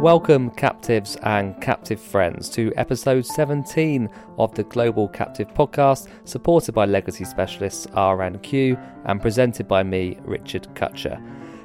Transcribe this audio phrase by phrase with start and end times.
[0.00, 4.08] Welcome, captives and captive friends, to episode 17
[4.38, 10.74] of the Global Captive Podcast, supported by legacy specialists R&Q and presented by me, Richard
[10.74, 11.22] Cutcher.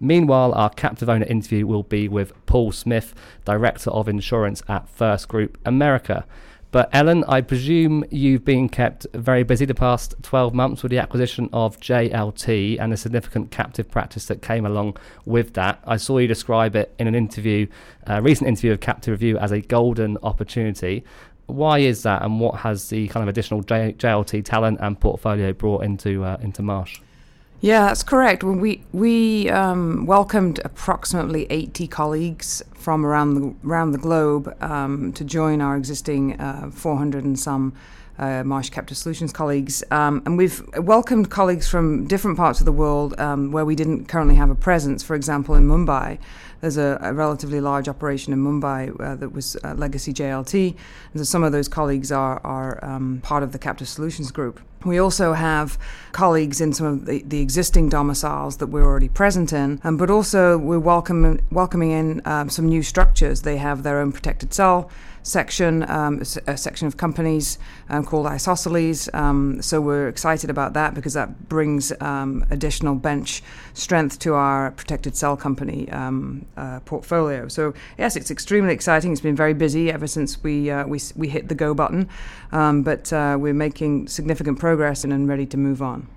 [0.00, 5.28] Meanwhile, our captive owner interview will be with Paul Smith, Director of Insurance at First
[5.28, 6.24] Group America.
[6.72, 10.98] But Ellen, I presume you've been kept very busy the past 12 months with the
[10.98, 15.82] acquisition of JLT and the significant captive practice that came along with that.
[15.86, 17.66] I saw you describe it in an interview,
[18.06, 21.04] a recent interview of Captive Review, as a golden opportunity.
[21.52, 25.52] Why is that, and what has the kind of additional J- JLT talent and portfolio
[25.52, 27.00] brought into uh, into Marsh?
[27.62, 28.42] Yeah, that's correct.
[28.42, 35.12] When we we um, welcomed approximately 80 colleagues from around the around the globe um,
[35.12, 37.72] to join our existing uh, 400 and some
[38.18, 42.72] uh, Marsh Captive Solutions colleagues, um, and we've welcomed colleagues from different parts of the
[42.72, 45.02] world um, where we didn't currently have a presence.
[45.02, 46.18] For example, in Mumbai,
[46.62, 50.76] there's a, a relatively large operation in Mumbai uh, that was uh, legacy JLT,
[51.12, 54.60] and so some of those colleagues are are um, part of the Captive Solutions group.
[54.84, 55.78] We also have
[56.12, 60.10] colleagues in some of the, the existing domiciles that we're already present in, um, but
[60.10, 63.42] also we're welcome, welcoming in um, some new structures.
[63.42, 64.90] They have their own protected cell
[65.22, 69.08] section, um, a, section of companies um, called Isosceles.
[69.14, 73.42] Um, so we're excited about that because that brings um, additional bench
[73.74, 77.48] strength to our protected cell company uh, portfolio.
[77.48, 79.12] So yes, it's extremely exciting.
[79.12, 82.08] It's been very busy ever since we uh, we, we hit the go button,
[82.50, 84.71] but uh, we're making significant progress
[85.12, 86.08] and ready to move on.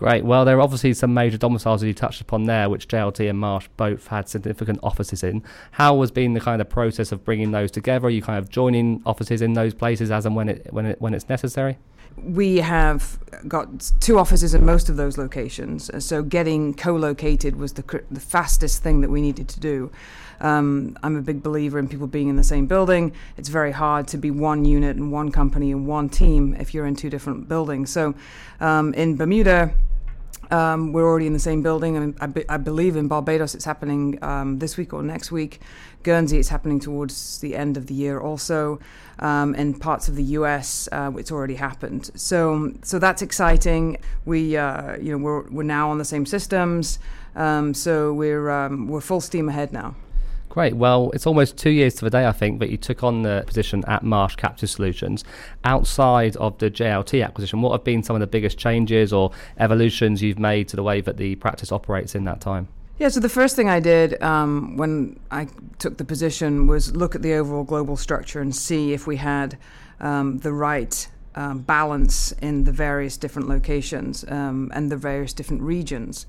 [0.00, 0.24] Great.
[0.24, 3.38] Well, there are obviously some major domiciles that you touched upon there, which JLT and
[3.38, 5.42] Marsh both had significant offices in.
[5.72, 8.06] How has been the kind of process of bringing those together?
[8.06, 10.98] Are you kind of joining offices in those places as and when it when it
[11.02, 11.76] when it's necessary?
[12.16, 17.74] We have got two offices in most of those locations, uh, so getting co-located was
[17.74, 19.90] the the fastest thing that we needed to do.
[20.40, 23.12] Um, I'm a big believer in people being in the same building.
[23.36, 26.86] It's very hard to be one unit and one company and one team if you're
[26.86, 27.90] in two different buildings.
[27.90, 28.14] So
[28.60, 29.74] um, in Bermuda,
[30.50, 33.64] um, we're already in the same building, and I, be, I believe in Barbados it's
[33.64, 35.60] happening um, this week or next week.
[36.02, 38.80] Guernsey it's happening towards the end of the year also.
[39.20, 42.10] Um, parts of the U.S., uh, it's already happened.
[42.14, 43.98] So, so that's exciting.
[44.24, 46.98] We, uh, you know, we're we're now on the same systems.
[47.36, 49.94] Um, so we're um, we're full steam ahead now.
[50.50, 50.74] Great.
[50.74, 53.44] Well, it's almost two years to the day, I think, that you took on the
[53.46, 55.22] position at Marsh Captive Solutions.
[55.62, 60.22] Outside of the JLT acquisition, what have been some of the biggest changes or evolutions
[60.22, 62.66] you've made to the way that the practice operates in that time?
[62.98, 65.46] Yeah, so the first thing I did um, when I
[65.78, 69.56] took the position was look at the overall global structure and see if we had
[70.00, 75.62] um, the right um, balance in the various different locations um, and the various different
[75.62, 76.26] regions.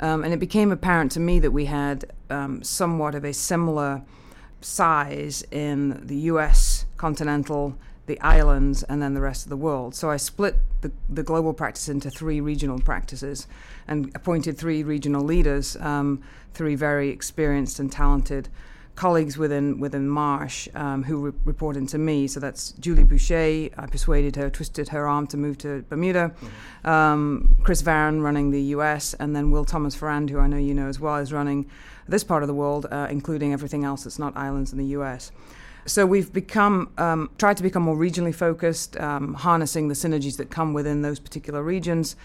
[0.00, 4.02] Um, and it became apparent to me that we had um, somewhat of a similar
[4.60, 7.76] size in the US continental,
[8.06, 9.94] the islands, and then the rest of the world.
[9.94, 13.46] So I split the, the global practice into three regional practices
[13.86, 16.22] and appointed three regional leaders, um,
[16.54, 18.48] three very experienced and talented
[18.98, 22.26] colleagues within within Marsh um, who re- reported to me.
[22.26, 23.70] So that's Julie Boucher.
[23.82, 26.32] I persuaded her, twisted her arm to move to Bermuda.
[26.34, 26.88] Mm-hmm.
[26.88, 29.14] Um, Chris Varon running the U.S.
[29.14, 31.70] and then Will Thomas Ferrand, who I know you know as well, is running
[32.08, 35.30] this part of the world, uh, including everything else that's not islands in the U.S.
[35.86, 40.50] So we've become um, tried to become more regionally focused, um, harnessing the synergies that
[40.50, 42.16] come within those particular regions.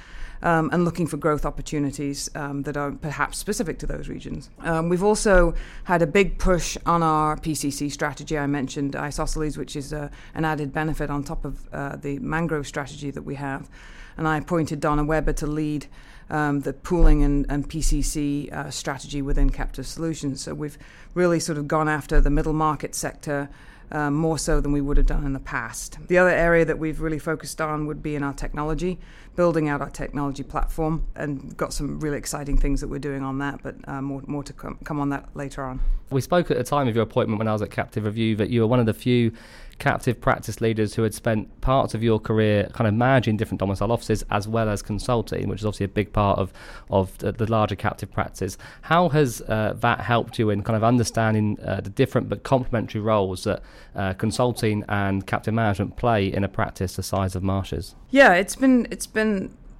[0.43, 4.49] Um, and looking for growth opportunities um, that are perhaps specific to those regions.
[4.59, 5.55] Um, we've also
[5.85, 8.37] had a big push on our PCC strategy.
[8.37, 12.67] I mentioned isosceles, which is uh, an added benefit on top of uh, the mangrove
[12.67, 13.69] strategy that we have.
[14.17, 15.87] And I appointed Donna Weber to lead
[16.29, 20.41] um, the pooling and, and PCC uh, strategy within Captive Solutions.
[20.41, 20.77] So we've
[21.13, 23.49] really sort of gone after the middle market sector
[23.91, 25.97] um, more so than we would have done in the past.
[26.07, 28.99] The other area that we've really focused on would be in our technology,
[29.35, 33.39] building out our technology platform, and got some really exciting things that we're doing on
[33.39, 35.79] that, but uh, more, more to come, come on that later on.
[36.09, 38.49] We spoke at the time of your appointment when I was at Captive Review that
[38.49, 39.31] you were one of the few
[39.79, 43.91] captive practice leaders who had spent parts of your career kind of managing different domicile
[43.91, 46.53] offices as well as consulting, which is obviously a big part of
[46.89, 48.57] of the, the larger captive practice.
[48.81, 53.01] How has uh, that helped you in kind of understanding uh, the different but complementary
[53.01, 53.61] roles that
[53.95, 57.95] uh, consulting and captive management play in a practice the size of Marsh's?
[58.09, 59.22] Yeah, it's been it's been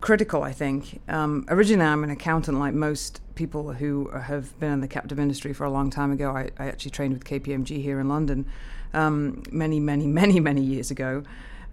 [0.02, 1.02] critical, I think.
[1.08, 5.54] Um, originally, I'm an accountant, like most people who have been in the captive industry
[5.54, 6.32] for a long time ago.
[6.32, 8.46] I, I actually trained with KPMG here in London
[8.94, 11.24] um, many, many, many, many years ago.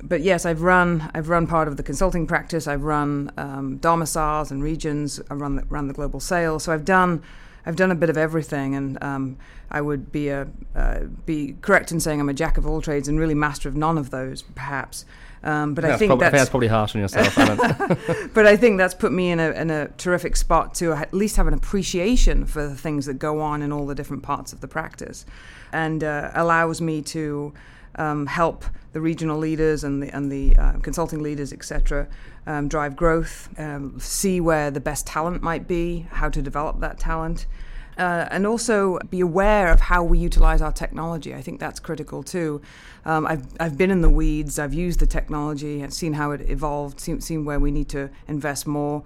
[0.03, 2.67] But yes, I've run I've run part of the consulting practice.
[2.67, 5.21] I've run um, domiciles and regions.
[5.31, 6.65] I run the, run the global sales.
[6.65, 7.23] So I've done
[7.67, 9.37] I've done a bit of everything, and um,
[9.71, 13.09] I would be a uh, be correct in saying I'm a jack of all trades
[13.09, 15.05] and really master of none of those, perhaps.
[15.43, 17.35] Um, but I, think prob- that's, I think that's probably harsh on yourself,
[18.35, 21.37] but I think that's put me in a, in a terrific spot to at least
[21.37, 24.61] have an appreciation for the things that go on in all the different parts of
[24.61, 25.25] the practice,
[25.73, 27.55] and uh, allows me to
[27.95, 32.07] um, help the regional leaders and the and the uh, consulting leaders, etc.,
[32.47, 36.99] um, drive growth, um, see where the best talent might be, how to develop that
[36.99, 37.47] talent,
[37.99, 41.35] uh, and also be aware of how we utilize our technology.
[41.35, 42.61] I think that's critical too.
[43.05, 46.43] Um, I've, I've been in the weeds, I've used the technology, I've seen how it
[46.43, 49.03] evolved, seen, seen where we need to invest more.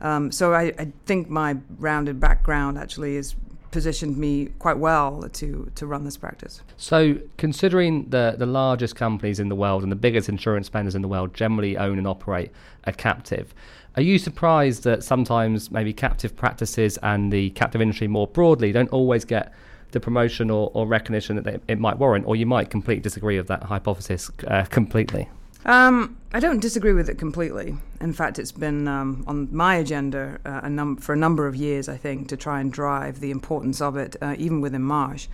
[0.00, 3.34] Um, so I, I, think my rounded background actually has
[3.70, 6.62] positioned me quite well to, to run this practice.
[6.76, 11.02] So, considering the, the largest companies in the world and the biggest insurance spenders in
[11.02, 12.50] the world generally own and operate
[12.84, 13.54] a captive,
[13.96, 18.90] are you surprised that sometimes maybe captive practices and the captive industry more broadly don't
[18.90, 19.52] always get
[19.92, 23.38] the promotion or, or recognition that they, it might warrant, or you might completely disagree
[23.38, 25.28] with that hypothesis uh, completely?
[25.66, 27.76] Um, I don't disagree with it completely.
[28.00, 31.56] In fact, it's been um, on my agenda uh, a num- for a number of
[31.56, 35.26] years, I think, to try and drive the importance of it, uh, even within Marsh.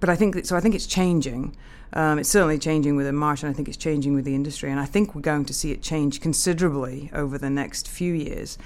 [0.00, 0.56] But I think that, so.
[0.56, 1.54] I think it's changing.
[1.92, 4.70] Um, it's certainly changing within Marsh, and I think it's changing with the industry.
[4.70, 8.56] And I think we're going to see it change considerably over the next few years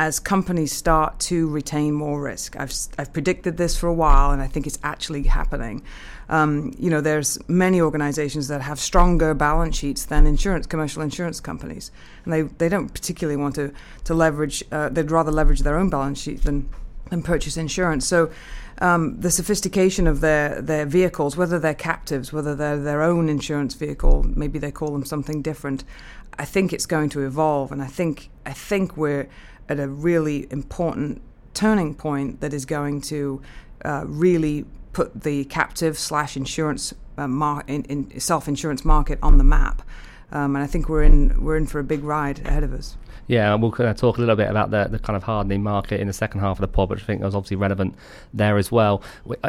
[0.00, 2.56] as companies start to retain more risk.
[2.58, 5.82] I've, I've predicted this for a while, and I think it's actually happening.
[6.30, 11.38] Um, you know, there's many organizations that have stronger balance sheets than insurance, commercial insurance
[11.38, 11.90] companies,
[12.24, 13.74] and they, they don't particularly want to,
[14.04, 16.66] to leverage, uh, they'd rather leverage their own balance sheet than,
[17.10, 18.06] than purchase insurance.
[18.06, 18.30] So
[18.78, 23.74] um, the sophistication of their, their vehicles, whether they're captives, whether they're their own insurance
[23.74, 25.84] vehicle, maybe they call them something different.
[26.38, 29.28] I think it's going to evolve, and I think I think we're
[29.68, 31.20] at a really important
[31.54, 33.42] turning point that is going to
[33.84, 39.38] uh, really put the captive slash insurance uh, mar- in, in self insurance market on
[39.38, 39.82] the map.
[40.32, 42.96] Um, and I think we're in we're in for a big ride ahead of us.
[43.26, 46.00] Yeah, we'll kind of talk a little bit about the, the kind of hardening market
[46.00, 47.94] in the second half of the pod, which I think was obviously relevant
[48.34, 49.04] there as well.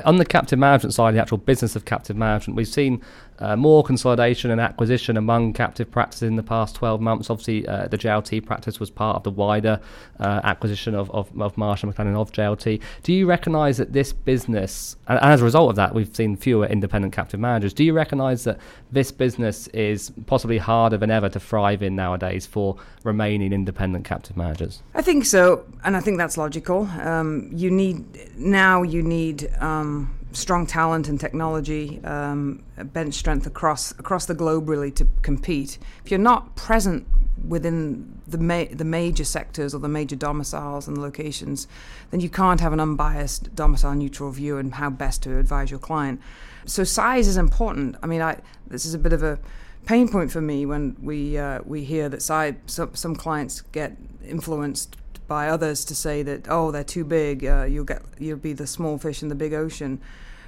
[0.05, 3.01] On the captive management side, the actual business of captive management, we've seen
[3.39, 7.29] uh, more consolidation and acquisition among captive practices in the past 12 months.
[7.29, 9.79] Obviously, uh, the JLT practice was part of the wider
[10.19, 12.81] uh, acquisition of, of, of Marsh and McLennan of JLT.
[13.03, 16.67] Do you recognise that this business, and, as a result of that, we've seen fewer
[16.67, 18.59] independent captive managers, do you recognise that
[18.91, 24.37] this business is possibly harder than ever to thrive in nowadays for remaining independent captive
[24.37, 24.83] managers?
[24.93, 26.85] I think so, and I think that's logical.
[26.99, 33.91] Um, you need, now you need, um, strong talent and technology, um, bench strength across
[33.91, 35.77] across the globe, really to compete.
[36.03, 37.07] If you're not present
[37.47, 41.67] within the ma- the major sectors or the major domiciles and locations,
[42.11, 45.79] then you can't have an unbiased domicile neutral view and how best to advise your
[45.79, 46.21] client.
[46.65, 47.95] So size is important.
[48.03, 49.39] I mean, I this is a bit of a
[49.85, 53.97] pain point for me when we uh, we hear that size, some, some clients get
[54.23, 54.97] influenced
[55.27, 58.67] by others to say that oh they're too big uh, you'll get you'll be the
[58.67, 59.97] small fish in the big ocean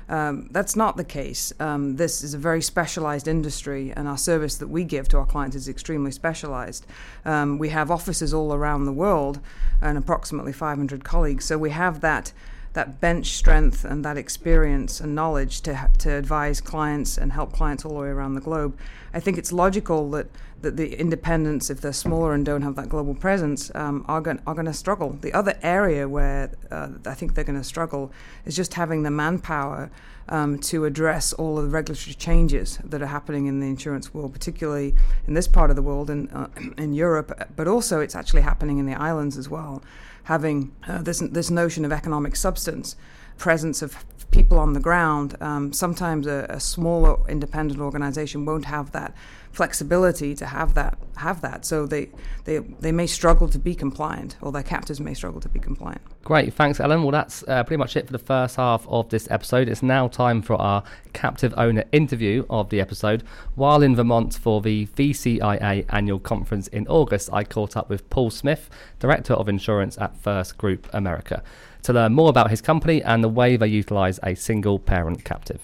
[0.10, 1.54] um, that's not the case.
[1.60, 5.26] Um, this is a very specialized industry, and our service that we give to our
[5.26, 6.86] clients is extremely specialized.
[7.26, 9.40] Um, we have offices all around the world
[9.82, 12.34] and approximately 500 colleagues, so we have that
[12.74, 17.86] that bench strength and that experience and knowledge to, to advise clients and help clients
[17.86, 18.76] all the way around the globe.
[19.14, 20.28] I think it's logical that
[20.64, 24.42] that the independents, if they're smaller and don't have that global presence, um, are going
[24.48, 25.18] are going to struggle.
[25.22, 28.12] The other area where uh, I think they're going to struggle
[28.46, 29.92] is just having the manpower
[30.30, 34.34] um, to address all of the regulatory changes that are happening in the insurance world,
[34.34, 34.96] particularly
[35.28, 38.78] in this part of the world and uh, in Europe, but also it's actually happening
[38.78, 39.84] in the islands as well.
[40.24, 42.96] Having uh, this this notion of economic substance,
[43.38, 45.38] presence of people on the ground.
[45.42, 49.14] Um, sometimes a, a smaller independent organization won't have that
[49.54, 51.64] flexibility to have that have that.
[51.64, 52.10] So they,
[52.46, 56.02] they they may struggle to be compliant, or their captors may struggle to be compliant.
[56.24, 57.04] Great, thanks, Ellen.
[57.04, 59.70] Well, that's uh, pretty much it for the first half of this episode.
[59.70, 60.84] It's now time for our
[61.14, 63.24] captive owner interview of the episode.
[63.56, 68.32] While in Vermont for the VCIA annual conference in August, I caught up with Paul
[68.32, 68.70] Smith,
[69.00, 71.44] Director of Insurance at First Group America,
[71.84, 75.62] to learn more about his company and the way they utilize a single parent captive.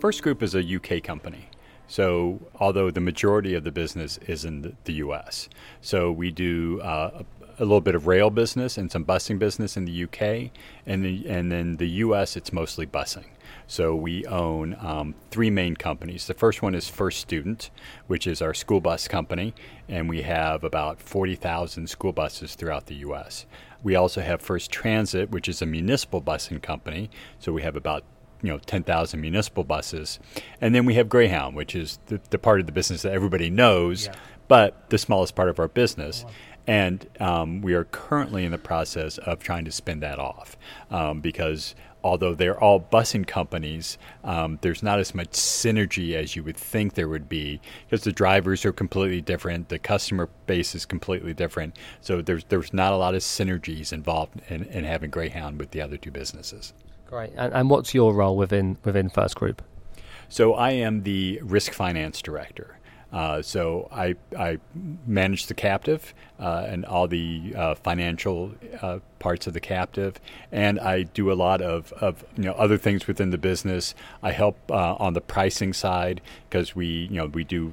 [0.00, 1.48] First Group is a UK company.
[1.88, 5.48] So, although the majority of the business is in the, US,
[5.80, 7.24] so we do uh,
[7.58, 10.52] a, a, little bit of rail business and some busing business in the UK,
[10.86, 13.24] and the, and then the US it's mostly busing.
[13.66, 16.26] So we own um, three main companies.
[16.26, 17.70] The first one is First Student,
[18.06, 19.52] which is our school bus company,
[19.88, 23.46] and we have about 40,000 school buses throughout the U.S.
[23.82, 27.10] We also have First Transit, which is a municipal busing company.
[27.40, 28.04] So we have about
[28.42, 30.18] you know 10,000 municipal buses,
[30.60, 33.50] and then we have Greyhound, which is the, the part of the business that everybody
[33.50, 34.14] knows, yeah.
[34.48, 36.24] but the smallest part of our business.
[36.66, 40.58] And um, we are currently in the process of trying to spin that off
[40.90, 46.44] um, because although they're all busing companies, um, there's not as much synergy as you
[46.44, 50.86] would think there would be because the drivers are completely different, the customer base is
[50.86, 51.76] completely different.
[52.00, 55.80] So there's there's not a lot of synergies involved in, in having Greyhound with the
[55.80, 56.72] other two businesses.
[57.08, 57.32] Great.
[57.36, 59.62] And, and what's your role within within First Group?
[60.28, 62.78] So I am the risk finance director.
[63.10, 64.58] Uh, so I, I
[65.06, 70.20] manage the captive uh, and all the uh, financial uh, parts of the captive,
[70.52, 73.94] and I do a lot of, of you know other things within the business.
[74.22, 77.72] I help uh, on the pricing side because we you know we do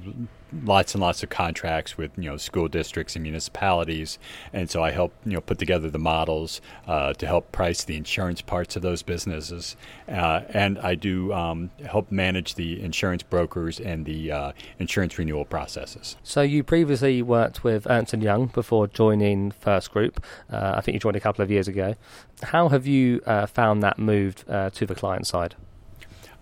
[0.64, 4.18] lots and lots of contracts with you know school districts and municipalities,
[4.52, 7.96] and so I help you know put together the models uh, to help price the
[7.96, 9.76] insurance parts of those businesses,
[10.08, 15.44] uh, and I do um, help manage the insurance brokers and the uh, insurance renewal
[15.44, 16.16] processes.
[16.22, 20.24] So you previously worked with Ernst and Young before joining First Group.
[20.50, 21.94] Uh, I think you joined a couple of years ago.
[22.42, 25.54] How have you uh, found that move uh, to the client side?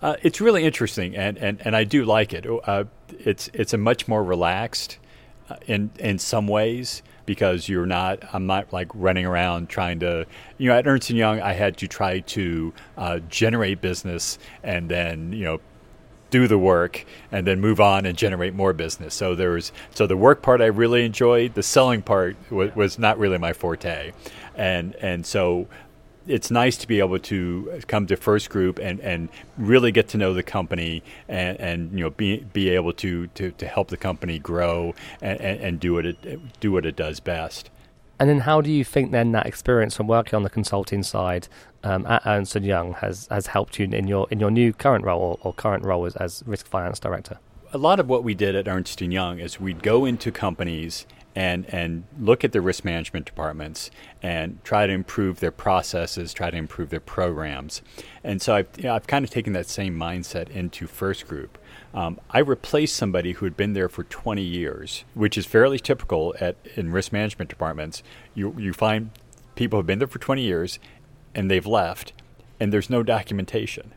[0.05, 2.45] Uh, it's really interesting, and, and, and I do like it.
[2.47, 4.99] Uh, it's it's a much more relaxed,
[5.49, 8.19] uh, in in some ways because you're not.
[8.35, 10.27] I'm not like running around trying to.
[10.59, 14.91] You know, at Ernst and Young, I had to try to uh, generate business and
[14.91, 15.61] then you know
[16.29, 19.15] do the work and then move on and generate more business.
[19.15, 21.55] So there was so the work part I really enjoyed.
[21.55, 24.13] The selling part was, was not really my forte,
[24.55, 25.67] and and so
[26.27, 29.29] it's nice to be able to come to First Group and, and
[29.59, 33.51] really get to know the company and, and you know be be able to, to,
[33.53, 37.21] to help the company grow and, and, and do what it do what it does
[37.21, 37.71] best.
[38.19, 41.49] And then, how do you think then that experience from working on the consulting side
[41.83, 45.05] um, at Ernst and Young has, has helped you in your in your new current
[45.05, 47.39] role or, or current role as, as risk finance director?
[47.73, 51.07] A lot of what we did at Ernst and Young is we'd go into companies
[51.35, 53.91] and and look at the risk management departments
[54.23, 57.83] and try to improve their processes, try to improve their programs.
[58.23, 61.59] And so I've, you know, I've kind of taken that same mindset into First Group.
[61.93, 66.35] Um, I replaced somebody who had been there for 20 years, which is fairly typical
[66.41, 68.03] at in risk management departments.
[68.35, 69.11] You you find
[69.55, 70.79] people have been there for 20 years
[71.35, 72.13] and they've left,
[72.61, 73.93] and there's no documentation.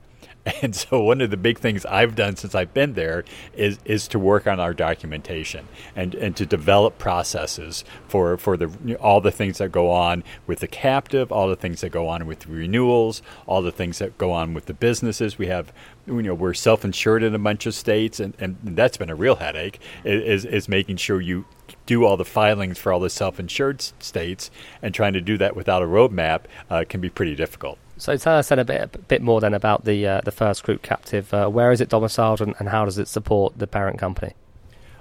[0.61, 3.23] And so one of the big things I've done since I've been there
[3.55, 8.95] is is to work on our documentation and, and to develop processes for for the
[8.95, 12.25] all the things that go on with the captive, all the things that go on
[12.25, 15.37] with the renewals, all the things that go on with the businesses.
[15.37, 15.71] We have
[16.05, 19.35] you know we're self-insured in a bunch of states and, and that's been a real
[19.35, 21.45] headache is, is making sure you
[21.85, 24.49] do all the filings for all the self-insured states
[24.81, 28.37] and trying to do that without a roadmap uh, can be pretty difficult so tell
[28.37, 31.33] us then a bit, a bit more then about the uh, the first group captive.
[31.33, 34.33] Uh, where is it domiciled, and, and, how does it support the parent company?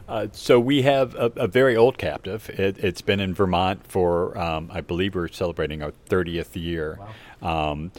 [0.09, 2.49] Uh, so we have a, a very old captive.
[2.50, 6.99] It, has been in Vermont for, um, I believe, we're celebrating our 30th year.
[7.43, 7.73] Wow.
[7.73, 7.93] Um,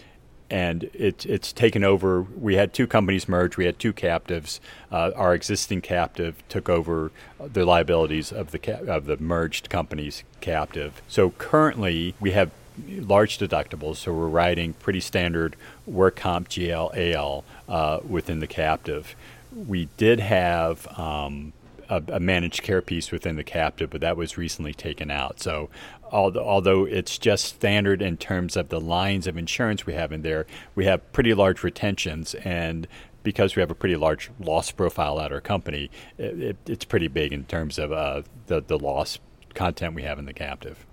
[0.49, 2.21] and it, it's taken over.
[2.21, 3.57] We had two companies merge.
[3.57, 4.61] We had two captives.
[4.89, 10.23] Uh, our existing captive took over the liabilities of the ca- of the merged company's
[10.39, 11.01] captive.
[11.09, 12.51] So currently, we have
[12.87, 15.55] large deductibles, so we're writing pretty standard
[15.85, 19.15] work comp, GL, AL uh, within the captive.
[19.51, 21.53] We did have um,
[21.89, 25.39] a, a, managed care piece within the captive, but that was recently taken out.
[25.39, 25.69] So,
[26.11, 30.45] although it's just standard in terms of the lines of insurance we have in there,
[30.75, 32.87] we have pretty large retentions and
[33.23, 37.09] because we have a pretty large loss profile at our company, it, it, it's pretty
[37.09, 39.19] big in terms of uh, the, the loss
[39.53, 40.85] content we have in the captive.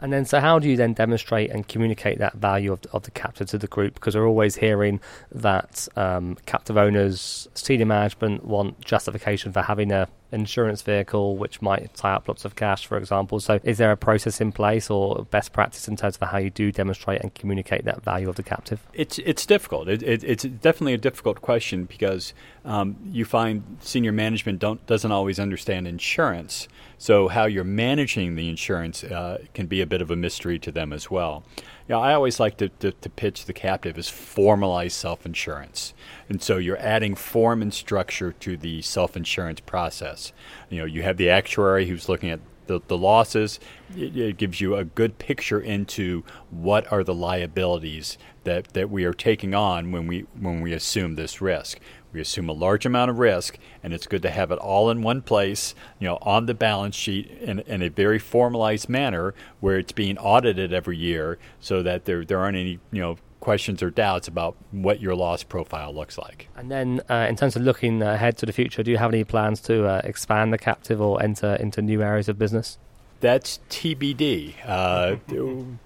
[0.00, 3.10] And then, so how do you then demonstrate and communicate that value of, of the
[3.10, 3.94] captive to the group?
[3.94, 5.00] Because we're always hearing
[5.32, 11.94] that um, captive owners, senior management want justification for having a insurance vehicle which might
[11.94, 13.40] tie up lots of cash, for example.
[13.40, 16.50] So, is there a process in place or best practice in terms of how you
[16.50, 18.86] do demonstrate and communicate that value of the captive?
[18.92, 19.88] It's it's difficult.
[19.88, 25.12] It, it, it's definitely a difficult question because um, you find senior management don't doesn't
[25.12, 26.68] always understand insurance.
[26.98, 30.72] So, how you're managing the insurance uh, can be a bit of a mystery to
[30.72, 31.44] them as well.
[31.88, 35.94] Know, I always like to, to, to pitch the captive as formalized self insurance.
[36.28, 40.32] And so you're adding form and structure to the self insurance process.
[40.68, 43.60] You know, you have the actuary who's looking at the, the losses.
[43.96, 49.04] It, it, gives you a good picture into what are the liabilities that, that we
[49.04, 51.78] are taking on when we when we assume this risk.
[52.16, 55.02] We assume a large amount of risk, and it's good to have it all in
[55.02, 59.78] one place, you know, on the balance sheet in, in a very formalized manner where
[59.78, 63.90] it's being audited every year so that there, there aren't any, you know, questions or
[63.90, 66.48] doubts about what your loss profile looks like.
[66.56, 69.22] And then, uh, in terms of looking ahead to the future, do you have any
[69.22, 72.78] plans to uh, expand the captive or enter into new areas of business?
[73.20, 74.54] That's TBD.
[74.64, 75.16] Uh,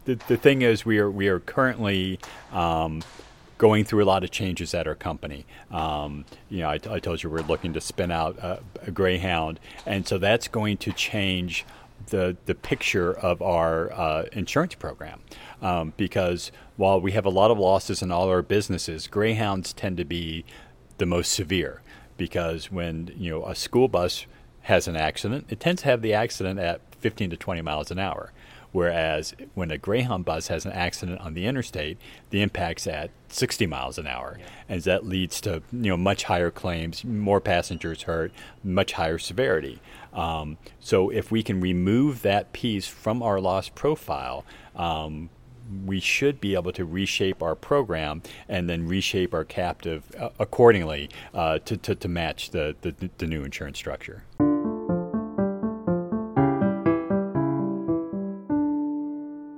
[0.04, 2.20] the, the thing is, we are we are currently
[2.52, 3.02] um,
[3.60, 5.44] going through a lot of changes at our company.
[5.70, 9.60] Um, you know, I, I, told you we're looking to spin out a, a, Greyhound,
[9.84, 11.66] and so that's going to change
[12.06, 15.20] the the picture of our uh, insurance program.
[15.60, 19.98] Um, because while we have a lot of losses in all our businesses, Greyhounds tend
[19.98, 20.46] to be
[20.96, 21.82] the most severe.
[22.16, 24.24] Because when you know a school bus
[24.62, 27.98] has an accident, it tends to have the accident at 15 to 20 miles an
[27.98, 28.32] hour.
[28.72, 31.98] Whereas when a Greyhound bus has an accident on the interstate,
[32.30, 34.46] the impact's at 60 miles an hour, yeah.
[34.68, 39.80] and that leads to you know much higher claims, more passengers hurt, much higher severity.
[40.12, 45.30] Um, so if we can remove that piece from our loss profile, um,
[45.84, 51.08] we should be able to reshape our program and then reshape our captive uh, accordingly
[51.32, 54.24] uh, to, to, to match the, the, the new insurance structure.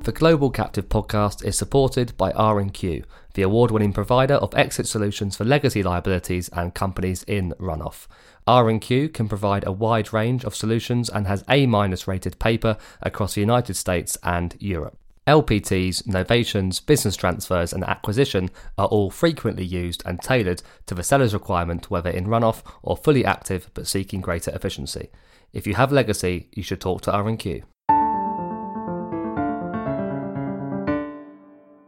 [0.04, 5.44] The Global Captive podcast is supported by R&Q, the award-winning provider of exit solutions for
[5.44, 8.08] legacy liabilities and companies in runoff.
[8.44, 13.42] R&Q can provide a wide range of solutions and has A-minus rated paper across the
[13.42, 14.98] United States and Europe.
[15.28, 21.32] LPTs, novations, business transfers, and acquisition are all frequently used and tailored to the seller's
[21.32, 25.10] requirement, whether in runoff or fully active but seeking greater efficiency.
[25.52, 27.62] If you have legacy, you should talk to R&Q.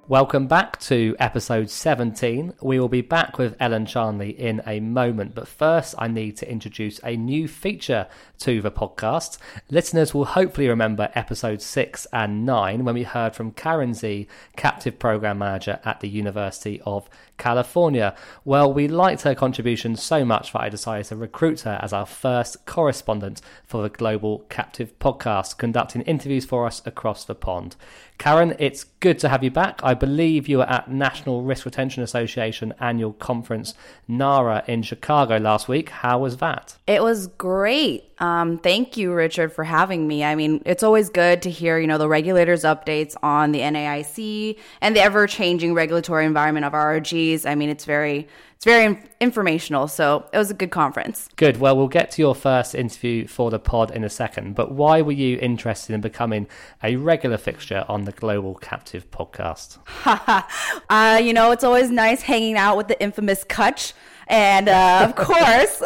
[0.07, 2.57] Welcome back to episode 17.
[2.61, 6.51] We will be back with Ellen Charnley in a moment, but first I need to
[6.51, 8.07] introduce a new feature
[8.41, 9.39] to the podcast.
[9.71, 14.99] Listeners will hopefully remember episode 6 and 9 when we heard from Karen Z, Captive
[14.99, 18.15] Program Manager at the University of California.
[18.45, 22.07] Well, we liked her contribution so much that I decided to recruit her as our
[22.07, 27.77] first correspondent for the Global Captive podcast, conducting interviews for us across the pond.
[28.19, 29.81] Karen, it's good to have you back.
[29.83, 33.75] I believe you were at National Risk Retention Association annual conference,
[34.09, 35.91] NARA, in Chicago last week.
[35.91, 36.77] How was that?
[36.87, 38.05] It was great.
[38.19, 40.25] Um, thank you, Richard, for having me.
[40.25, 44.59] I mean, it's always good to hear, you know, the regulators' updates on the NAIC
[44.81, 47.45] and the ever-changing regulatory environment of RRGs.
[47.45, 48.29] I mean, it's very
[48.65, 49.89] it's very informational.
[49.89, 51.29] So it was a good conference.
[51.37, 51.59] Good.
[51.59, 54.55] Well, we'll get to your first interview for the pod in a second.
[54.55, 56.47] But why were you interested in becoming
[56.83, 59.79] a regular fixture on the Global Captive podcast?
[60.89, 63.93] uh, you know, it's always nice hanging out with the infamous Kutch.
[64.27, 65.83] And uh, of course,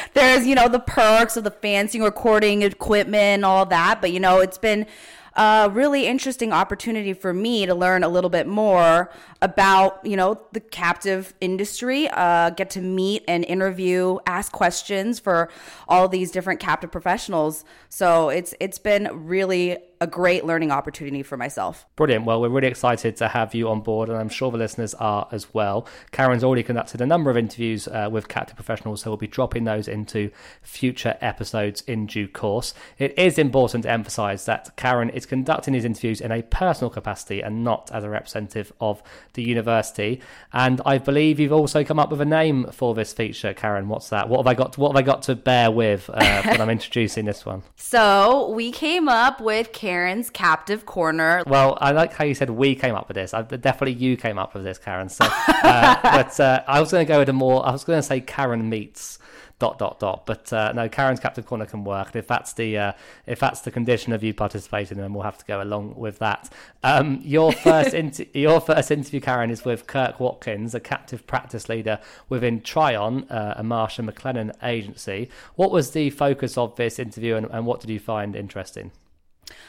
[0.14, 4.00] there's, you know, the perks of the fancy recording equipment, and all that.
[4.00, 4.86] But, you know, it's been
[5.34, 10.40] a really interesting opportunity for me to learn a little bit more about you know
[10.52, 15.48] the captive industry uh, get to meet and interview ask questions for
[15.88, 21.36] all these different captive professionals so it's it's been really a great learning opportunity for
[21.36, 21.84] myself.
[21.94, 22.24] Brilliant.
[22.24, 25.28] Well, we're really excited to have you on board, and I'm sure the listeners are
[25.30, 25.86] as well.
[26.10, 29.64] Karen's already conducted a number of interviews uh, with captive professionals, so we'll be dropping
[29.64, 30.30] those into
[30.62, 32.72] future episodes in due course.
[32.98, 37.42] It is important to emphasize that Karen is conducting these interviews in a personal capacity
[37.42, 39.02] and not as a representative of
[39.34, 40.22] the university.
[40.50, 43.88] And I believe you've also come up with a name for this feature, Karen.
[43.88, 44.30] What's that?
[44.30, 44.72] What have I got?
[44.74, 47.62] To, what have I got to bear with uh, when I'm introducing this one?
[47.76, 51.42] So we came up with Karen's Captive Corner.
[51.48, 53.34] Well, I like how you said we came up with this.
[53.34, 55.08] I, definitely you came up with this, Karen.
[55.08, 57.66] So, uh, but uh, I was going to go with a more.
[57.66, 59.18] I was going to say Karen meets
[59.58, 60.26] dot dot dot.
[60.26, 62.06] But uh, no, Karen's captive corner can work.
[62.06, 62.92] And if that's the uh,
[63.26, 66.48] if that's the condition of you participating, then we'll have to go along with that.
[66.84, 71.68] Um, your first inter- your first interview, Karen, is with Kirk Watkins, a captive practice
[71.68, 71.98] leader
[72.28, 75.28] within Tryon, uh, a Marsh and McLennan agency.
[75.56, 78.92] What was the focus of this interview, and, and what did you find interesting?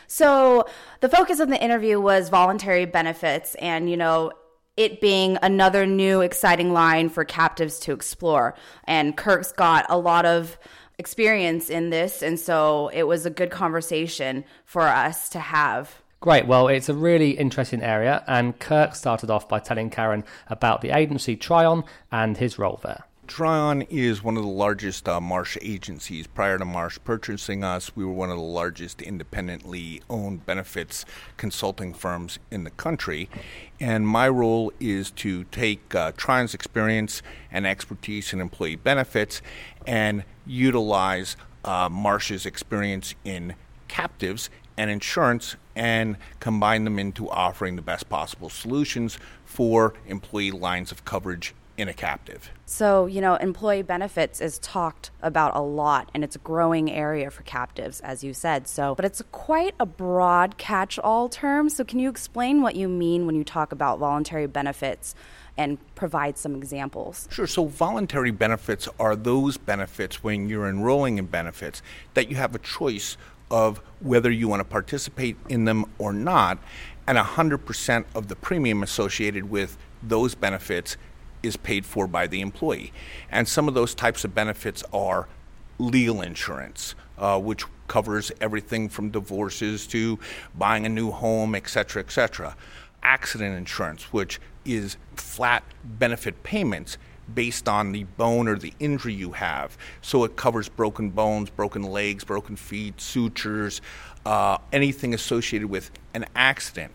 [0.07, 0.65] So,
[0.99, 4.31] the focus of the interview was voluntary benefits and, you know,
[4.77, 8.55] it being another new exciting line for captives to explore.
[8.85, 10.57] And Kirk's got a lot of
[10.97, 16.01] experience in this, and so it was a good conversation for us to have.
[16.19, 16.45] Great.
[16.45, 20.95] Well, it's a really interesting area, and Kirk started off by telling Karen about the
[20.95, 23.05] agency Tryon and his role there.
[23.27, 26.27] Tryon is one of the largest uh, Marsh agencies.
[26.27, 31.05] Prior to Marsh purchasing us, we were one of the largest independently owned benefits
[31.37, 33.29] consulting firms in the country.
[33.79, 39.41] And my role is to take uh, Tryon's experience and expertise in employee benefits
[39.87, 43.55] and utilize uh, Marsh's experience in
[43.87, 50.91] captives and insurance and combine them into offering the best possible solutions for employee lines
[50.91, 52.51] of coverage in a captive.
[52.65, 57.31] So, you know, employee benefits is talked about a lot and it's a growing area
[57.31, 58.67] for captives, as you said.
[58.67, 61.69] So, but it's quite a broad catch all term.
[61.69, 65.15] So, can you explain what you mean when you talk about voluntary benefits?
[65.57, 67.27] and provide some examples.
[67.29, 67.45] Sure.
[67.45, 71.81] So, voluntary benefits are those benefits when you're enrolling in benefits
[72.13, 73.17] that you have a choice
[73.51, 76.57] of whether you want to participate in them or not,
[77.05, 80.97] and 100% of the premium associated with those benefits
[81.43, 82.91] is paid for by the employee.
[83.29, 85.27] And some of those types of benefits are
[85.79, 90.17] legal insurance, uh, which covers everything from divorces to
[90.57, 92.55] buying a new home, et cetera, et cetera.
[93.03, 96.97] Accident insurance, which is flat benefit payments
[97.33, 99.77] based on the bone or the injury you have.
[100.01, 103.81] So it covers broken bones, broken legs, broken feet, sutures,
[104.25, 106.91] uh, anything associated with an accident.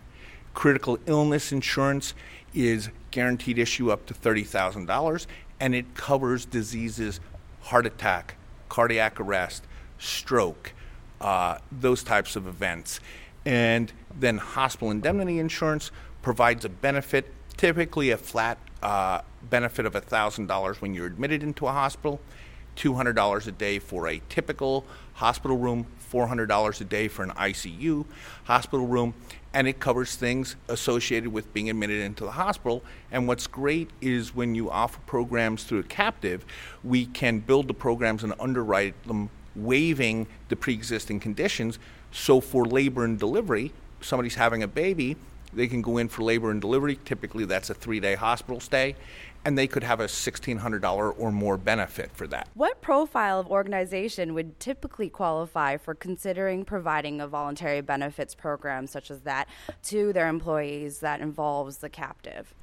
[0.55, 2.15] Critical illness insurance
[2.57, 5.27] is guaranteed issue up to $30,000
[5.61, 7.21] and it covers diseases
[7.61, 8.37] heart attack,
[8.69, 9.65] cardiac arrest,
[9.99, 10.73] stroke,
[11.21, 13.01] uh, those types of events.
[13.45, 15.91] And then hospital indemnity insurance
[16.23, 21.73] provides a benefit, typically a flat uh, benefit of $1,000 when you're admitted into a
[21.73, 22.21] hospital,
[22.77, 28.05] $200 a day for a typical hospital room, $400 a day for an ICU
[28.45, 29.15] hospital room,
[29.57, 32.83] and it covers things associated with being admitted into the hospital.
[33.11, 36.45] And what's great is when you offer programs through a captive,
[36.85, 41.79] we can build the programs and underwrite them, waiving the pre existing conditions.
[42.13, 45.17] So for labor and delivery, somebody's having a baby,
[45.57, 46.99] they can go in for labor and delivery.
[47.05, 48.95] Typically, that's a three day hospital stay
[49.47, 52.49] and they could have a $1,600 or more benefit for that.
[52.55, 59.09] What profile of organization would typically qualify for considering providing a voluntary benefits program such
[59.09, 59.49] as that
[59.85, 62.55] to their employees that involves the captive?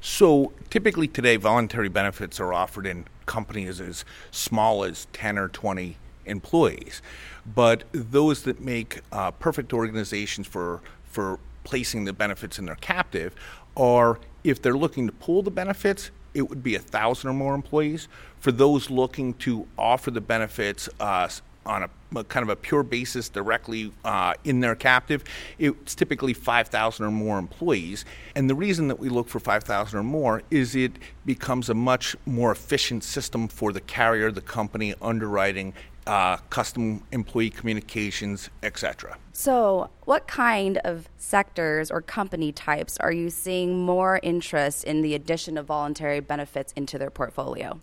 [0.00, 5.96] So typically today, voluntary benefits are offered in companies as small as 10 or 20
[6.26, 7.02] employees.
[7.44, 13.34] But those that make uh, perfect organizations for, for placing the benefits in their captive
[13.76, 17.54] are if they're looking to pull the benefits, it would be a thousand or more
[17.54, 18.08] employees.
[18.38, 21.28] For those looking to offer the benefits uh,
[21.64, 25.22] on a, a, kind of a pure basis directly uh, in their captive,
[25.58, 28.04] it's typically 5,000 or more employees.
[28.34, 30.92] And the reason that we look for 5,000 or more is it
[31.24, 35.72] becomes a much more efficient system for the carrier, the company, underwriting,
[36.06, 39.16] uh, custom employee communications, etc.
[39.32, 45.14] So, what kind of sectors or company types are you seeing more interest in the
[45.14, 47.80] addition of voluntary benefits into their portfolio?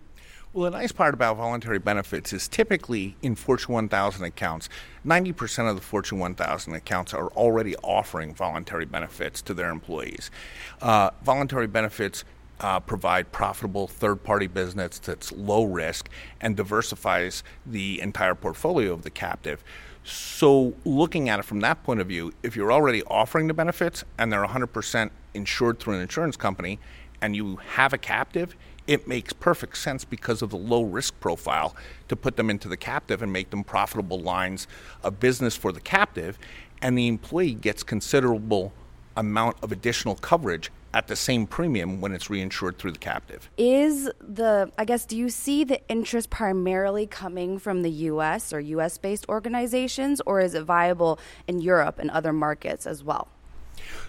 [0.52, 4.68] Well, the nice part about voluntary benefits is typically in Fortune 1000 accounts,
[5.06, 10.28] 90% of the Fortune 1000 accounts are already offering voluntary benefits to their employees.
[10.82, 12.24] Uh, voluntary benefits
[12.60, 16.08] uh, provide profitable third party business that's low risk
[16.40, 19.64] and diversifies the entire portfolio of the captive.
[20.02, 24.04] So, looking at it from that point of view, if you're already offering the benefits
[24.18, 26.78] and they're 100% insured through an insurance company
[27.20, 31.76] and you have a captive, it makes perfect sense because of the low risk profile
[32.08, 34.66] to put them into the captive and make them profitable lines
[35.02, 36.38] of business for the captive.
[36.80, 38.72] And the employee gets considerable
[39.16, 43.50] amount of additional coverage at the same premium when it's reinsured through the captive.
[43.56, 48.60] Is the, I guess, do you see the interest primarily coming from the US or
[48.60, 53.28] US based organizations, or is it viable in Europe and other markets as well?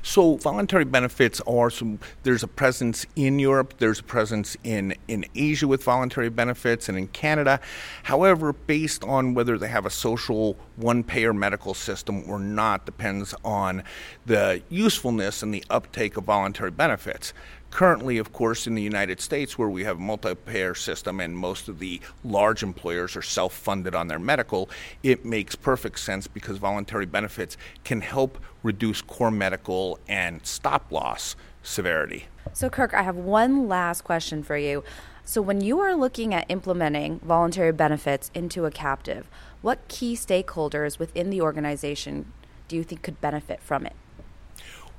[0.02, 2.00] So voluntary benefits are some.
[2.24, 3.76] There's a presence in Europe.
[3.78, 7.60] There's a presence in in Asia with voluntary benefits, and in Canada.
[8.04, 13.84] However, based on whether they have a social one-payer medical system or not, depends on
[14.26, 17.34] the usefulness and the uptake of voluntary benefits.
[17.72, 21.36] Currently, of course, in the United States, where we have a multi payer system and
[21.36, 24.70] most of the large employers are self funded on their medical,
[25.04, 27.56] it makes perfect sense because voluntary benefits
[27.86, 32.26] can help reduce core medical and stop loss severity.
[32.54, 34.84] So, Kirk, I have one last question for you.
[35.24, 39.28] So, when you are looking at implementing voluntary benefits into a captive,
[39.62, 42.34] what key stakeholders within the organization
[42.68, 43.94] do you think could benefit from it?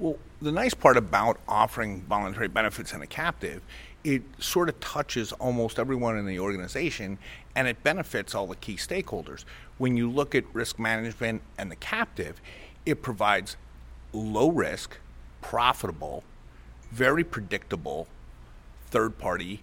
[0.02, 3.62] Well, the nice part about offering voluntary benefits in a captive,
[4.02, 7.18] it sort of touches almost everyone in the organization
[7.54, 9.44] and it benefits all the key stakeholders.
[9.78, 12.40] When you look at risk management and the captive,
[12.84, 13.56] it provides
[14.12, 14.96] low risk,
[15.40, 16.24] profitable,
[16.90, 18.08] very predictable
[18.90, 19.62] third party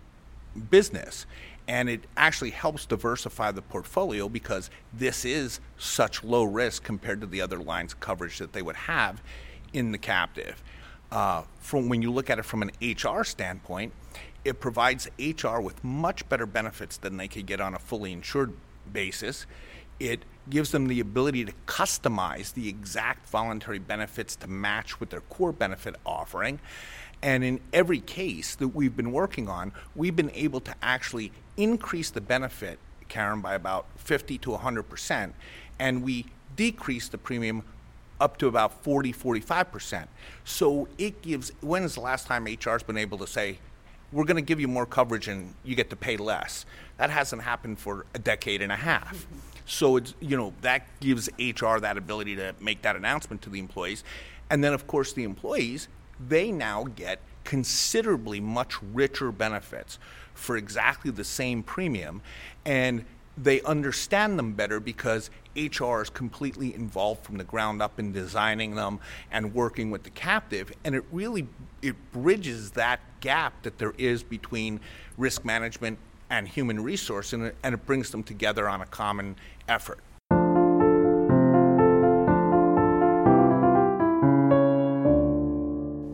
[0.69, 1.25] business.
[1.67, 7.28] And it actually helps diversify the portfolio because this is such low risk compared to
[7.28, 9.21] the other lines of coverage that they would have
[9.73, 10.62] in the captive.
[11.12, 13.93] Uh, from when you look at it from an HR standpoint,
[14.45, 18.53] it provides HR with much better benefits than they could get on a fully insured
[18.91, 19.45] basis.
[19.99, 25.21] It gives them the ability to customize the exact voluntary benefits to match with their
[25.21, 26.60] core benefit offering.
[27.21, 32.12] And in every case that we've been working on, we've been able to actually increase
[32.12, 32.79] the benefit,
[33.10, 35.34] Karen, by about 50 to 100%.
[35.79, 37.63] And we decrease the premium
[38.19, 40.08] up to about 40, 45%.
[40.43, 43.60] So it gives, when is the last time HR's been able to say,
[44.12, 46.65] we're going to give you more coverage and you get to pay less?
[46.97, 49.27] That hasn't happened for a decade and a half.
[49.65, 53.60] So it's, you know, that gives HR that ability to make that announcement to the
[53.60, 54.03] employees.
[54.49, 55.88] And then, of course, the employees,
[56.27, 59.99] they now get considerably much richer benefits
[60.34, 62.21] for exactly the same premium.
[62.65, 63.05] And
[63.38, 65.29] they understand them better because
[65.67, 69.00] HR is completely involved from the ground up in designing them
[69.32, 71.48] and working with the captive and it really
[71.82, 74.80] it bridges that gap that there is between
[75.17, 75.98] risk management
[76.30, 79.36] and human resource and it, and it brings them together on a common
[79.67, 80.00] effort.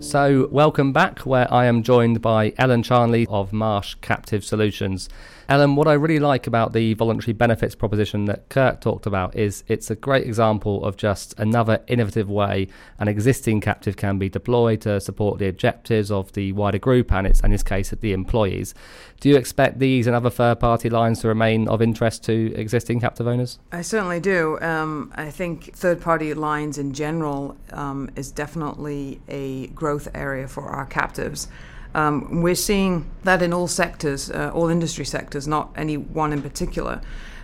[0.06, 5.10] So, welcome back, where I am joined by Ellen Charnley of Marsh Captive Solutions.
[5.50, 9.64] Ellen, what I really like about the voluntary benefits proposition that Kirk talked about is
[9.68, 14.82] it's a great example of just another innovative way an existing captive can be deployed
[14.82, 18.74] to support the objectives of the wider group and its, in this case, the employees.
[19.20, 23.00] Do you expect these and other third party lines to remain of interest to existing
[23.00, 23.60] captive owners?
[23.72, 24.60] I certainly do.
[24.62, 30.64] Um, I think third party lines in general um, is definitely a growth area for
[30.64, 31.48] our captives.
[31.94, 36.42] Um, we're seeing that in all sectors, uh, all industry sectors, not any one in
[36.42, 37.02] particular.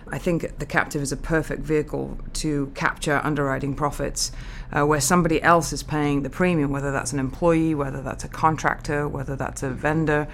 [0.08, 4.30] I think the captive is a perfect vehicle to capture underwriting profits
[4.70, 8.28] uh, where somebody else is paying the premium, whether that's an employee, whether that's a
[8.28, 10.28] contractor, whether that's a vendor.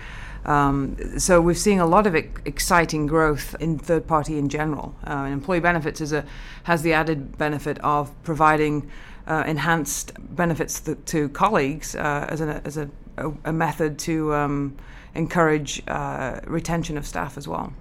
[0.45, 4.97] Um, so we're seeing a lot of exciting growth in third party in general.
[5.07, 6.25] Uh, employee benefits a,
[6.65, 8.91] has the added benefit of providing
[9.29, 14.35] uh, enhanced benefits to, to colleagues uh, as, an, as a a, a method to
[14.35, 14.77] um,
[15.15, 17.73] encourage uh, retention of staff as well.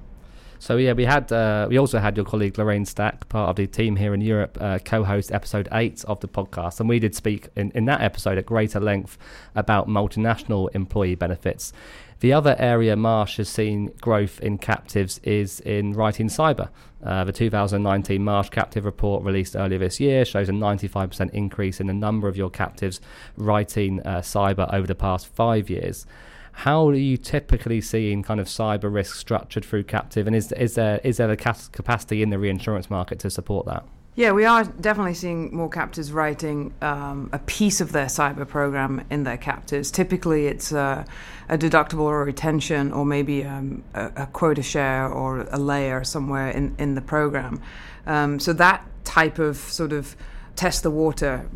[0.60, 3.68] So yeah, we had uh, we also had your colleague Lorraine Stack, part of the
[3.68, 7.50] team here in Europe, uh, co-host episode eight of the podcast, and we did speak
[7.56, 9.20] in, in that episode at greater length
[9.54, 11.74] about multinational employee benefits.
[12.20, 16.70] The other area Marsh has seen growth in captives is in writing cyber.
[17.04, 21.86] Uh, the 2019 Marsh Captive Report released earlier this year shows a 95% increase in
[21.86, 23.00] the number of your captives
[23.36, 26.08] writing uh, cyber over the past five years.
[26.54, 30.74] How are you typically seeing kind of cyber risk structured through captive, and is is
[30.74, 33.86] there is there the capacity in the reinsurance market to support that?
[34.18, 39.06] Yeah, we are definitely seeing more captives writing um, a piece of their cyber program
[39.12, 39.92] in their captives.
[39.92, 41.06] Typically, it's a,
[41.50, 46.50] a deductible or retention, or maybe um, a, a, quota share or a layer somewhere
[46.50, 47.62] in, in the program.
[48.08, 50.16] Um, so that type of sort of
[50.56, 51.48] test the water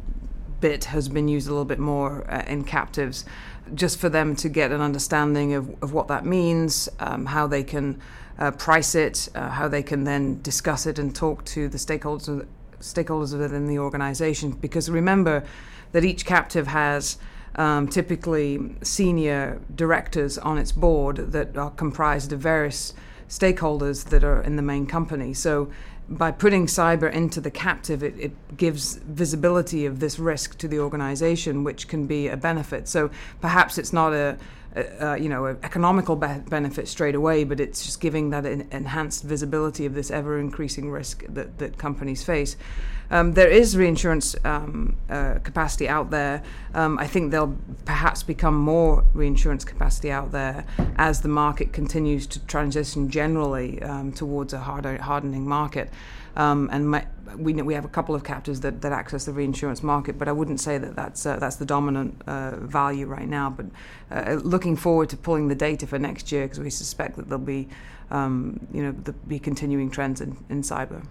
[0.60, 3.26] bit has been used a little bit more uh, in captives,
[3.74, 7.64] just for them to get an understanding of, of what that means, um, how they
[7.64, 8.00] can
[8.42, 12.46] uh, price it, uh, how they can then discuss it and talk to the stakeholders
[12.80, 14.50] stakeholders within the organization.
[14.50, 15.44] Because remember
[15.92, 17.20] that each captive has
[17.56, 22.96] um, typically senior directors on its board that are comprised of various
[23.30, 25.36] stakeholders that are in the main company.
[25.36, 25.70] So
[26.10, 30.80] by putting cyber into the captive, it, it, gives visibility of this risk to the
[30.80, 32.88] organization, which can be a benefit.
[32.88, 34.38] So perhaps it's not a
[34.76, 39.86] uh, you know, economical be- benefit straight away, but it's just giving that enhanced visibility
[39.86, 42.56] of this ever increasing risk that, that companies face.
[43.12, 46.42] Um, there is reinsurance um, uh, capacity out there.
[46.74, 52.26] Um, I think there'll perhaps become more reinsurance capacity out there as the market continues
[52.28, 55.90] to transition generally um, towards a harder, hardening market.
[56.36, 57.06] Um, and my,
[57.38, 60.32] we we have a couple of captives that, that access the reinsurance market, but I
[60.32, 63.50] wouldn't say that that's uh, that's the dominant uh, value right now.
[63.50, 63.66] But
[64.12, 67.44] uh, looking forward to pulling the data for next year because we suspect that there'll
[67.44, 67.68] be
[68.10, 68.92] um, you know
[69.28, 71.04] be continuing trends in, in cyber.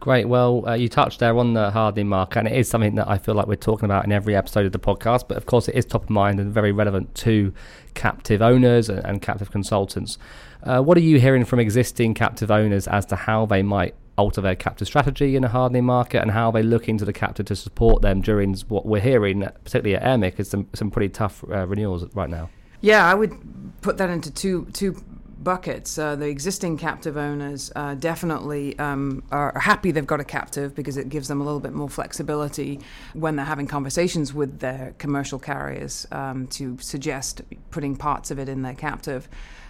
[0.00, 0.28] Great.
[0.28, 3.18] Well, uh, you touched there on the hardening market, and it is something that I
[3.18, 5.28] feel like we're talking about in every episode of the podcast.
[5.28, 7.52] But of course, it is top of mind and very relevant to
[7.94, 10.18] captive owners and, and captive consultants.
[10.64, 14.40] Uh, what are you hearing from existing captive owners as to how they might alter
[14.40, 17.56] their captive strategy in a hardening market and how they look into the captive to
[17.56, 21.66] support them during what we're hearing, particularly at AIRMIC, is some, some pretty tough uh,
[21.66, 22.50] renewals right now.
[22.80, 23.32] Yeah, I would
[23.80, 24.96] put that into two two
[25.42, 25.98] buckets.
[25.98, 30.96] Uh, the existing captive owners uh, definitely um, are happy they've got a captive because
[30.96, 32.80] it gives them a little bit more flexibility
[33.14, 38.48] when they're having conversations with their commercial carriers um, to suggest putting parts of it
[38.48, 39.28] in their captive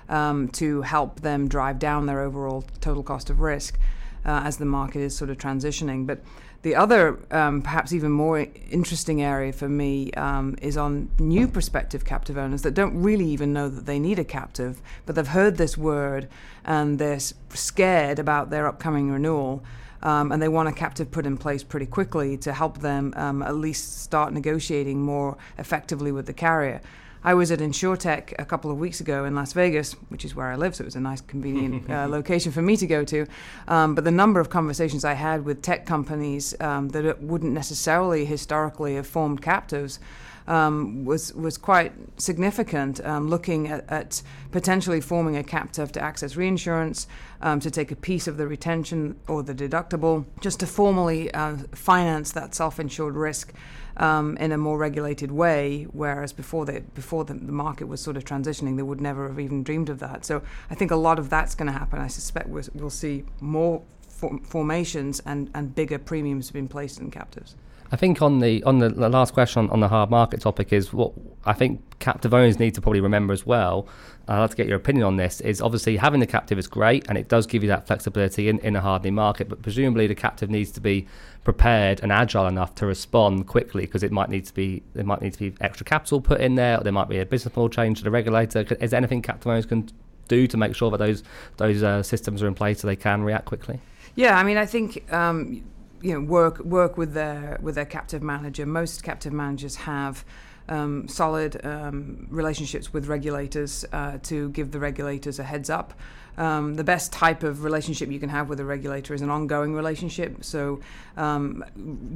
[0.08, 3.78] um, to help them drive down their overall total cost of risk
[4.24, 6.06] uh, as the market is sort of transitioning.
[6.06, 6.20] But
[6.62, 12.04] the other, um, perhaps even more interesting area for me um, is on new prospective
[12.04, 15.56] captive owners that don't really even know that they need a captive, but they've heard
[15.56, 16.28] this word
[16.64, 17.18] and they're
[17.50, 19.64] scared about their upcoming renewal.
[20.04, 23.40] Um, and they want a captive put in place pretty quickly to help them um,
[23.40, 26.80] at least start negotiating more effectively with the carrier.
[27.24, 30.48] I was at InsureTech a couple of weeks ago in Las Vegas, which is where
[30.48, 33.26] I live, so it was a nice, convenient uh, location for me to go to.
[33.68, 38.24] Um, but the number of conversations I had with tech companies um, that wouldn't necessarily
[38.24, 40.00] historically have formed captives.
[40.46, 43.04] Um, was was quite significant.
[43.04, 47.06] Um, looking at, at, potentially forming a captive to access reinsurance,
[47.40, 51.56] um, to take a piece of the retention or the deductible, just to formally uh,
[51.72, 53.52] finance that self-insured risk
[53.96, 58.16] um, in a more regulated way, whereas before the before the, the, market was sort
[58.16, 60.24] of transitioning, they would never have even dreamed of that.
[60.24, 62.00] So I think a lot of that's going to happen.
[62.00, 67.54] I suspect we'll, see more for, formations and, and bigger premiums being placed in captives.
[67.92, 70.72] I think on the on the, the last question on, on, the hard market topic
[70.72, 71.12] is what
[71.44, 73.86] I think captive owners need to probably remember as well.
[74.26, 75.42] I'd like to get your opinion on this.
[75.42, 78.60] Is obviously having the captive is great and it does give you that flexibility in,
[78.60, 81.06] in a hardening market, but presumably the captive needs to be
[81.44, 85.20] prepared and agile enough to respond quickly because it might need to be there might
[85.20, 87.68] need to be extra capital put in there, or there might be a business model
[87.68, 88.64] change to the regulator.
[88.80, 89.86] Is there anything captive owners can
[90.28, 91.22] do to make sure that those
[91.58, 93.80] those uh, systems are in place so they can react quickly?
[94.14, 95.62] Yeah, I mean, I think um,
[96.02, 98.66] you know work work with their with their captive manager.
[98.66, 100.24] Most captive managers have.
[100.68, 105.92] Um, solid um, relationships with regulators uh, to give the regulators a heads up
[106.38, 109.74] um, the best type of relationship you can have with a regulator is an ongoing
[109.74, 110.44] relationship.
[110.44, 110.80] So,
[111.16, 111.64] um,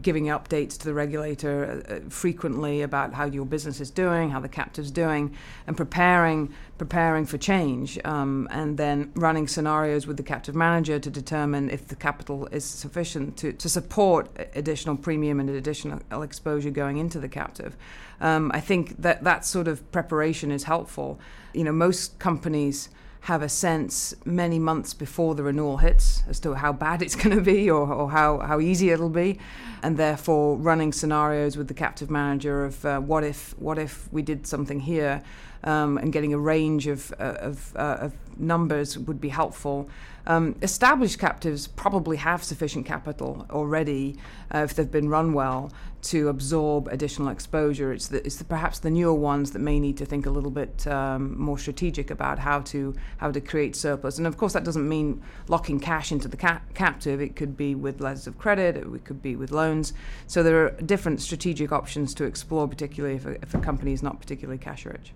[0.01, 4.49] giving updates to the regulator uh, frequently about how your business is doing, how the
[4.49, 10.55] captive's doing, and preparing preparing for change, um, and then running scenarios with the captive
[10.55, 16.01] manager to determine if the capital is sufficient to, to support additional premium and additional
[16.23, 17.77] exposure going into the captive.
[18.21, 21.19] Um, I think that that sort of preparation is helpful.
[21.55, 22.91] You know, most companies
[23.27, 27.37] have a sense many months before the renewal hits as to how bad it's going
[27.37, 29.37] to be or, or how, how easy it'll be,
[29.83, 34.23] and therefore running scenarios with the captive manager of uh, what if what if we
[34.23, 35.21] did something here
[35.65, 39.91] um, and getting a range of, uh, of, uh, of numbers would be helpful.
[40.27, 44.17] Um, established captives probably have sufficient capital already
[44.53, 45.71] uh, if they've been run well
[46.03, 47.93] to absorb additional exposure.
[47.93, 50.51] It's, the, it's the, perhaps the newer ones that may need to think a little
[50.51, 54.19] bit um, more strategic about how to how to create surplus.
[54.19, 57.21] And of course, that doesn't mean locking cash into the ca- captive.
[57.21, 58.77] It could be with letters of credit.
[58.77, 59.93] It could be with loans.
[60.27, 64.03] So there are different strategic options to explore, particularly if a, if a company is
[64.03, 65.13] not particularly cash rich.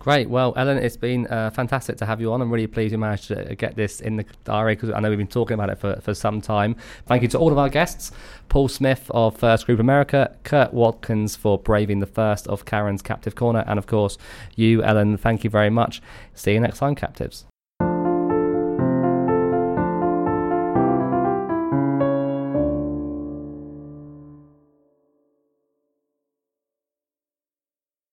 [0.00, 0.30] Great.
[0.30, 2.40] Well, Ellen, it's been uh, fantastic to have you on.
[2.40, 5.18] I'm really pleased we managed to get this in the diary because I know we've
[5.18, 6.74] been talking about it for, for some time.
[7.04, 8.10] Thank you to all of our guests
[8.48, 13.34] Paul Smith of First Group America, Kurt Watkins for braving the first of Karen's Captive
[13.34, 14.16] Corner, and of course,
[14.56, 15.18] you, Ellen.
[15.18, 16.00] Thank you very much.
[16.32, 17.44] See you next time, Captives.